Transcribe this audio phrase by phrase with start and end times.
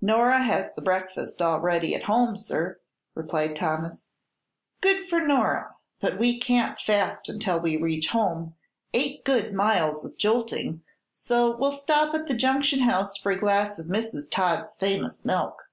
[0.00, 2.80] "Nora has the breakfast all ready at home, sir,"
[3.14, 4.08] replied Thomas.
[4.80, 5.74] "Good for Nora!
[6.00, 8.54] But we can't fast until we reach home
[8.94, 13.78] eight good miles of jolting so we'll stop at the Junction House for a glass
[13.78, 14.30] of Mrs.
[14.30, 15.68] Todd's famous milk."